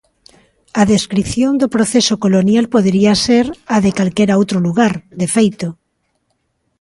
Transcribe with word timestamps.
A 0.81 0.83
descrición 0.93 1.53
do 1.61 1.67
proceso 1.75 2.15
colonial 2.25 2.65
podería 2.75 3.13
ser 3.25 3.45
a 3.75 3.77
de 3.85 3.91
calquera 3.97 4.37
outro 4.41 4.57
lugar, 4.67 4.93
de 5.19 5.27
feito. 5.35 5.67